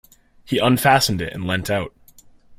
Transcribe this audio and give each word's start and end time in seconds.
He 0.43 0.57
unfastened 0.57 1.21
it, 1.21 1.31
and 1.31 1.45
leant 1.45 1.69
out. 1.69 1.93